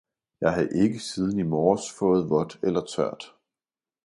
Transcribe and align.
jeg 0.41 0.53
har 0.53 0.67
ikke 0.83 0.99
siden 0.99 1.39
i 1.39 1.43
morges 1.43 1.91
fået 1.99 2.29
vådt 2.29 2.59
eller 2.63 2.81
tørt! 2.85 3.35